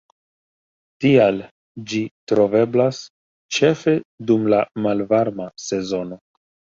Tial 1.03 1.35
ĝi 1.91 1.99
troveblas 2.31 3.01
ĉefe 3.57 3.93
dum 4.31 4.49
la 4.55 4.63
malvarma 4.87 5.47
sezono. 5.65 6.19